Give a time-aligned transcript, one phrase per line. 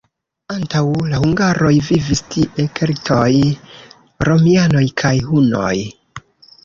[0.53, 0.79] Antaŭ
[1.09, 3.29] la hungaroj vivis tie keltoj,
[4.31, 5.75] romianoj kaj hunoj.